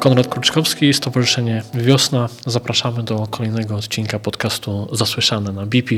[0.00, 2.28] Konrad Kruczkowski, Stowarzyszenie Wiosna.
[2.46, 5.90] Zapraszamy do kolejnego odcinka podcastu Zasłyszane na BIP.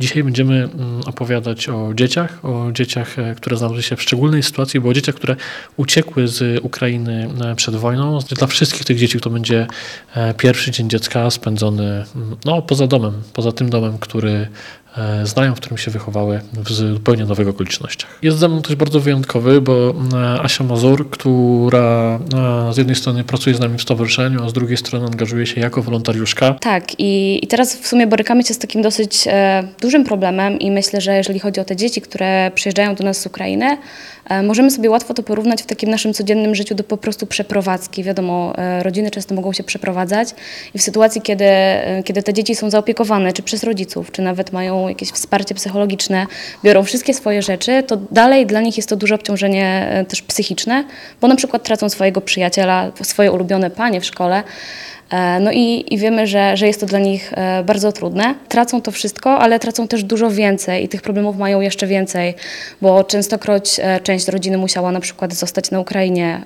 [0.00, 4.80] Dzisiaj będziemy mm, opowiadać o dzieciach, o dzieciach, e, które znalazły się w szczególnej sytuacji,
[4.80, 5.36] bo o dzieciach, które
[5.76, 8.18] uciekły z Ukrainy e, przed wojną.
[8.18, 9.66] Dla wszystkich tych dzieci to będzie
[10.14, 14.48] e, pierwszy dzień dziecka spędzony mm, no, poza domem, poza tym domem, który
[15.24, 18.18] znają, w którym się wychowały w zupełnie nowych okolicznościach.
[18.22, 22.18] Jest ze mną też bardzo wyjątkowy, bo e, Asia Mazur, która
[22.68, 25.60] e, z jednej strony pracuje z nami w stowarzyszeniu, a z drugiej strony angażuje się
[25.60, 26.54] jako wolontariuszka.
[26.54, 30.70] Tak i, i teraz w sumie borykamy się z takim dosyć e, dużym problemem i
[30.70, 33.78] myślę, że jeżeli chodzi o te dzieci, które przyjeżdżają do nas z Ukrainy,
[34.28, 38.02] e, możemy sobie łatwo to porównać w takim naszym codziennym życiu do po prostu przeprowadzki.
[38.02, 40.28] Wiadomo, e, rodziny często mogą się przeprowadzać
[40.74, 44.52] i w sytuacji, kiedy, e, kiedy te dzieci są zaopiekowane, czy przez rodziców, czy nawet
[44.52, 46.26] mają jakieś wsparcie psychologiczne,
[46.64, 50.84] biorą wszystkie swoje rzeczy, to dalej dla nich jest to duże obciążenie e, też psychiczne,
[51.20, 54.42] bo na przykład tracą swojego przyjaciela, swoje ulubione panie w szkole.
[55.10, 58.34] E, No i, i wiemy, że, że jest to dla nich e, bardzo trudne.
[58.48, 62.34] Tracą to wszystko, ale tracą też dużo więcej i tych problemów mają jeszcze więcej,
[62.82, 66.40] bo częstokroć e, część rodziny musiała na przykład zostać na Ukrainie.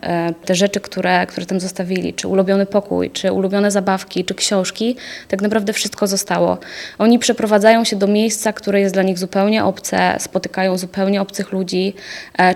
[0.45, 4.97] Te rzeczy, które, które tam zostawili, czy ulubiony pokój, czy ulubione zabawki, czy książki,
[5.29, 6.59] tak naprawdę wszystko zostało.
[6.99, 11.95] Oni przeprowadzają się do miejsca, które jest dla nich zupełnie obce, spotykają zupełnie obcych ludzi.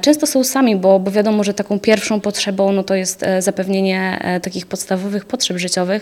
[0.01, 4.67] Często są sami, bo, bo wiadomo, że taką pierwszą potrzebą no to jest zapewnienie takich
[4.67, 5.98] podstawowych potrzeb życiowych.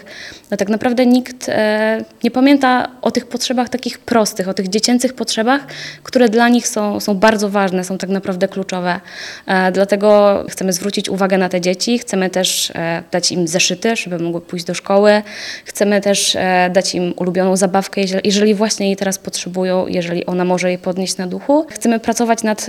[0.51, 5.15] No tak naprawdę nikt e, nie pamięta o tych potrzebach takich prostych, o tych dziecięcych
[5.15, 5.61] potrzebach,
[6.03, 9.01] które dla nich są, są bardzo ważne, są tak naprawdę kluczowe.
[9.47, 14.19] E, Dlatego chcemy zwrócić uwagę na te dzieci, chcemy też e, dać im zeszyty, żeby
[14.19, 15.23] mogły pójść do szkoły,
[15.65, 16.37] chcemy też
[16.71, 21.27] dać im ulubioną zabawkę, jeżeli- właśnie jej teraz potrzebują, jeżeli ona może jej podnieść na
[21.27, 21.67] duchu.
[21.71, 22.67] Chcemy pracować nad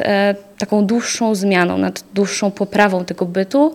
[0.58, 3.74] taką dłuższą zmianą, nad dłuższą poprawą tego bytu,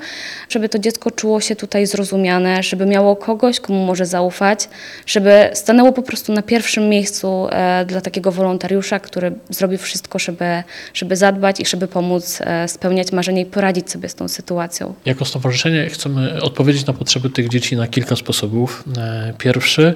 [0.49, 4.69] żeby to dziecko czuło się tutaj zrozumiane, żeby miało kogoś, komu może zaufać,
[5.07, 10.63] żeby stanęło po prostu na pierwszym miejscu e, dla takiego wolontariusza, który zrobi wszystko, żeby,
[10.95, 14.95] żeby zadbać i żeby pomóc e, spełniać marzenia i poradzić sobie z tą sytuacją.
[15.05, 18.85] Jako stowarzyszenie chcemy odpowiedzieć na potrzeby tych dzieci na kilka sposobów.
[18.99, 19.95] E, Pierwszy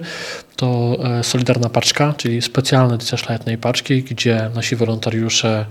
[0.56, 5.66] to Solidarna Paczka, czyli specjalne edycja szlachetnej paczki, gdzie nasi wolontariusze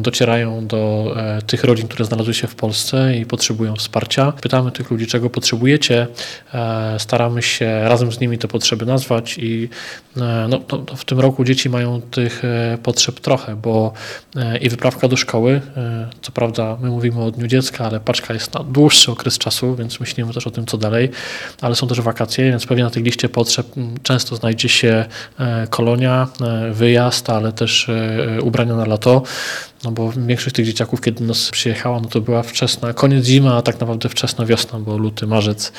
[0.00, 4.32] docierają do e, tych rodzin, które znalazły się w Polsce i potrzebują wsparcia.
[4.32, 6.06] Pytamy tych ludzi, czego potrzebujecie.
[6.54, 9.68] E, Staramy się razem z nimi te potrzeby nazwać i
[10.16, 13.92] e, no, to w tym roku dzieci mają tych e, potrzeb trochę, bo
[14.36, 18.34] e, i wyprawka do szkoły, e, co prawda my mówimy o Dniu Dziecka, ale paczka
[18.34, 21.10] jest na dłuższy okres czasu, więc myślimy też o tym, co dalej,
[21.60, 23.66] ale są też wakacje, więc pewnie na tej liście potrzeb
[24.02, 25.04] często znajdzie się
[25.38, 29.22] e, kolonia, e, wyjazd, ale też e, ubrania na lato.
[29.84, 33.62] No bo większość tych dzieciaków, kiedy nas przyjechała, no to była wczesna, koniec zima, a
[33.62, 35.72] tak naprawdę wczesna wiosna, bo luty, marzec.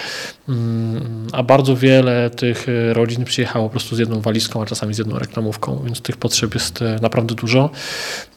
[0.50, 4.94] Mm, A bardzo wiele tych e, rodzin przyjechało po prostu z jedną walizką, a czasami
[4.94, 7.70] z jedną reklamówką, więc tych potrzeb jest e, naprawdę dużo.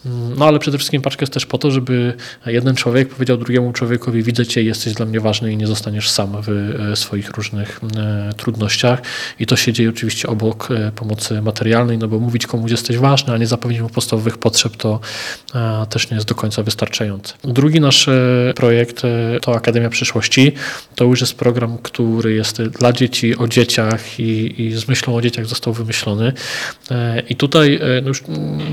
[0.07, 2.15] Mm, No ale przede wszystkim paczka jest też po to, żeby
[2.47, 6.33] jeden człowiek powiedział drugiemu człowiekowi, widzę cię, jesteś dla mnie ważny i nie zostaniesz sam
[6.43, 6.49] w
[6.93, 7.81] e, swoich różnych
[8.37, 9.03] trudnościach.
[9.39, 13.39] I to się dzieje oczywiście obok pomocy materialnej, no bo mówić komuś jesteś ważny, a
[13.39, 15.01] nie zapewnić mu podstawowych potrzeb, to
[15.91, 17.35] też nie jest do końca wystarczające.
[17.45, 20.53] Drugi nasz e, projekt e, to Akademia Przyszłości.
[20.95, 25.23] To już jest program, który jest dla dzieci, o dzieciach i, i z myślą o
[25.23, 26.33] dzieciach został wymyślony.
[26.91, 28.23] E, I tutaj no już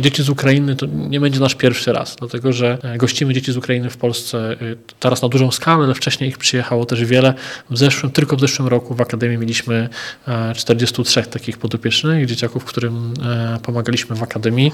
[0.02, 3.90] dzieci z Ukrainy to nie będzie nasz pierwszy raz, dlatego że gościmy dzieci z Ukrainy
[3.90, 4.56] w Polsce
[5.00, 7.34] teraz na dużą skalę, ale wcześniej ich przyjechało też wiele.
[7.70, 9.90] W zeszłym, tylko w zeszłym roku w Akademii mieliśmy
[10.28, 13.14] e, 43 takich podopiecznych dzieciaków, którym
[13.64, 14.72] pomagaliśmy w Akademii,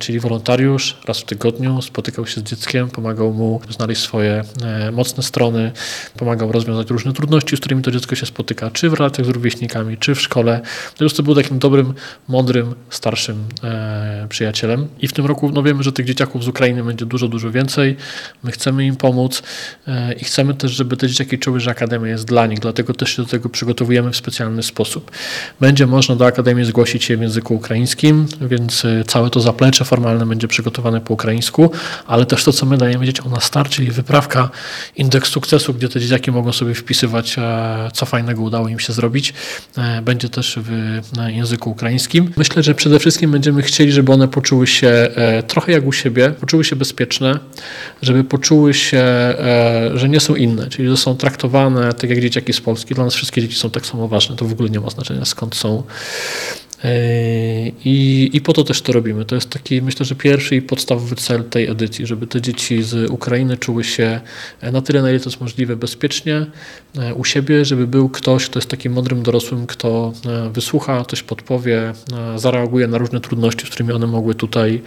[0.00, 5.22] czyli wolontariusz raz w tygodniu spotykał się z dzieckiem, pomagał mu znaleźć swoje e, mocne
[5.22, 5.72] strony,
[6.16, 9.98] pomagał rozwiązać różne trudności, z którymi to dziecko się spotyka, czy w relacjach z rówieśnikami,
[9.98, 10.60] czy w szkole.
[10.92, 11.94] Po prostu był takim dobrym,
[12.28, 14.88] mądrym, starszym e, przyjacielem.
[15.00, 17.96] I w tym roku no wiemy, że tych dzieciaków z Ukrainy będzie dużo, dużo więcej.
[18.42, 19.42] My chcemy im pomóc
[19.86, 23.16] e, i chcemy też, żeby te dzieciaki czuły, że Akademia jest dla nich, dlatego też
[23.16, 25.10] się do tego przygotowujemy w specjalny sposób.
[25.60, 30.26] Będzie można do Akademii zgłosić się w języku ukraińskim, więc e, całe to zaplecze formalne
[30.26, 31.70] będzie przygotowane po ukraińsku,
[32.06, 34.50] ale też to, co my dajemy dzieciom na start, czyli wyprawka,
[34.96, 39.34] indeks sukcesu, gdzie te dzieciaki mogą sobie wpisywać, e, co fajnego udało im się zrobić,
[39.78, 42.32] e, będzie też w języku ukraińskim.
[42.36, 46.30] Myślę, że przede wszystkim będziemy chcieli, żeby one poczuły się e, trochę jak u siebie,
[46.30, 47.38] poczuły się bezpieczne,
[48.02, 49.04] żeby poczuły się,
[49.94, 52.94] że nie są inne, czyli że są traktowane tak jak dzieciaki z Polski.
[52.94, 55.54] Dla nas wszystkie dzieci są tak samo ważne, to w ogóle nie ma znaczenia skąd
[55.54, 55.82] są.
[57.84, 59.24] I, I po to też to robimy.
[59.24, 63.10] To jest taki, myślę, że pierwszy i podstawowy cel tej edycji, żeby te dzieci z
[63.10, 64.20] Ukrainy czuły się
[64.72, 66.46] na tyle, na ile to jest możliwe, bezpiecznie
[66.98, 71.22] e, u siebie, żeby był ktoś, kto jest takim mądrym dorosłym, kto e, wysłucha, coś
[71.22, 74.82] podpowie, e, zareaguje na różne trudności, z którymi one mogły tutaj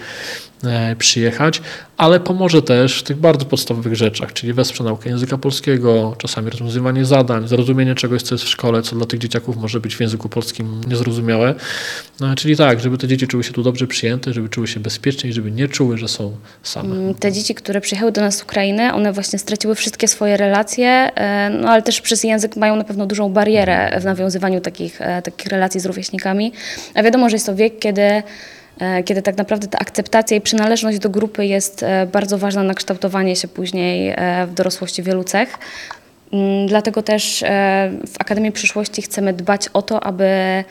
[0.97, 1.62] przyjechać,
[1.97, 7.06] ale pomoże też w tych bardzo podstawowych rzeczach, czyli wesprze naukę języka polskiego, czasami rozwiązywanie
[7.06, 10.29] zadań, zrozumienie czegoś, co jest w szkole, co dla tych dzieciaków może być w języku
[10.29, 11.56] polskim niezrozumiałe.
[12.38, 15.33] Czyli tak, żeby te dzieci czuły się tu dobrze przyjęte, żeby czuły się bezpiecznie i
[15.33, 16.95] żeby nie czuły, że są same.
[16.95, 20.88] Mm, te dzieci, które przyjechały do nas z Ukrainy, one właśnie straciły wszystkie swoje relacje,
[20.88, 25.21] e, no ale też przez język mają na pewno dużą barierę w nawiązywaniu takich, e,
[25.21, 26.51] takich relacji z rówieśnikami.
[26.94, 28.23] A wiadomo, że jest to wiek, kiedy e,
[29.06, 33.48] kiedy tak naprawdę ta akceptacja i przynależność do grupy jest bardzo ważna na kształtowanie się
[33.48, 34.16] później
[34.48, 35.57] w dorosłości wielu cech.
[36.33, 37.44] Mm, dlatego też
[38.07, 40.63] w Akademii Przyszłości chcemy dbać o to, aby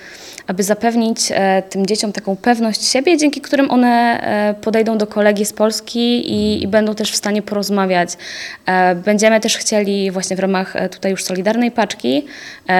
[0.47, 5.45] aby zapewnić e, tym dzieciom taką pewność siebie, dzięki którym one e, podejdą do kolegi
[5.45, 8.11] z Polski i, i będą też w stanie porozmawiać.
[8.67, 12.27] E, będziemy też chcieli właśnie w ramach tutaj już Solidarnej Paczki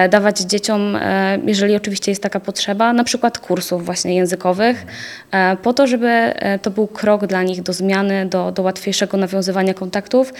[0.09, 0.97] dawać dzieciom,
[1.45, 4.85] jeżeli oczywiście jest taka potrzeba, na przykład kursów właśnie językowych,
[5.63, 10.33] po to, żeby to był krok dla nich do zmiany, do, do łatwiejszego nawiązywania kontaktów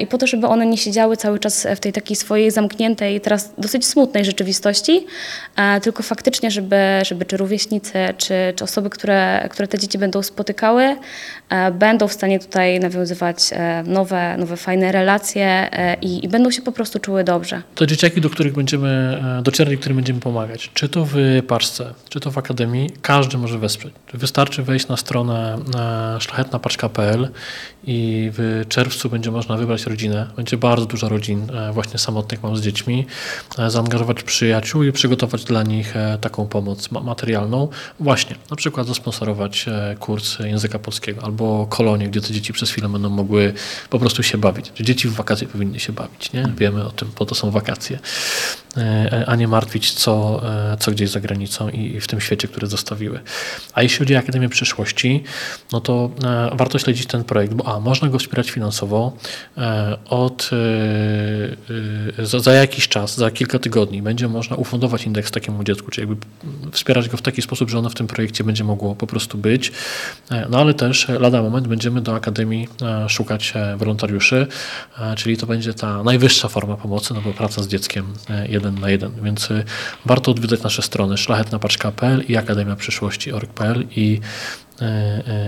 [0.00, 3.52] i po to, żeby one nie siedziały cały czas w tej takiej swojej zamkniętej, teraz
[3.58, 5.06] dosyć smutnej rzeczywistości,
[5.82, 6.76] tylko faktycznie, żeby,
[7.06, 10.96] żeby czy rówieśnicy, czy, czy osoby, które, które te dzieci będą spotykały,
[11.48, 16.50] e, będą w stanie tutaj nawiązywać e, nowe, nowe fajne relacje e, i, i będą
[16.50, 17.62] się po prostu czuły dobrze.
[17.74, 21.16] To dzieciaki, do których będziemy docierali, którym będziemy pomagać, czy to w
[21.46, 23.94] paczce, czy to w akademii, każdy może wesprzeć.
[24.14, 25.58] Wystarczy wejść na stronę
[26.18, 27.28] szlachetnapaczka.pl
[27.84, 30.26] i w czerwcu będzie można wybrać rodzinę.
[30.36, 33.06] Będzie bardzo dużo rodzin właśnie samotnych mam z dziećmi,
[33.68, 37.68] zaangażować przyjaciół i przygotować dla nich taką pomoc materialną,
[38.00, 42.88] właśnie na przykład zasponsorować e, kurs języka polskiego albo kolonie, gdzie te dzieci przez chwilę
[42.88, 43.52] będą mogły
[43.90, 44.72] po prostu się bawić.
[44.80, 46.52] Dzieci w wakacje powinny się bawić, nie?
[46.56, 47.98] Wiemy o tym, po to są wakacje,
[48.76, 50.42] e, a nie martwić, co,
[50.72, 53.20] e, co gdzieś za granicą i w tym świecie, który zostawiły.
[53.72, 55.24] A jeśli chodzi o Akademię Przyszłości,
[55.72, 56.10] no to
[56.52, 59.12] warto śledzić ten projekt, bo a, można go wspierać finansowo
[60.08, 60.50] od
[62.18, 66.26] za, za jakiś czas, za kilka tygodni będzie można ufundować indeks takiemu dziecku, czyli jakby
[66.72, 69.72] wspierać go w taki sposób, że ono w tym projekcie będzie mogło po prostu być.
[70.30, 74.46] E, no ale też lada moment będziemy do Akademii e, szukać e, wolontariuszy,
[75.16, 78.06] czyli to będzie ta najwyższa forma pomocy, no bo praca z dzieckiem
[78.48, 79.48] jeden na jeden, więc
[80.06, 84.20] warto odwiedzać nasze strony szlachetnapaczka.pl i Akademia Przyszłości.org.pl i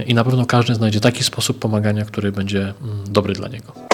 [0.07, 3.88] i na pewno każdy znajdzie taki sposób pomagania, który będzie mm, dobry dla niego.